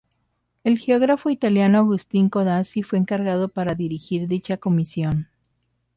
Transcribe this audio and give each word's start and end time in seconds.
El 0.63 0.79
geógrafo 0.79 1.29
italiano 1.29 1.77
Agustín 1.77 2.27
Codazzi 2.27 2.81
fue 2.81 2.97
encargado 2.97 3.49
para 3.49 3.75
dirigir 3.75 4.27
dicha 4.27 4.57
comisión. 4.57 5.29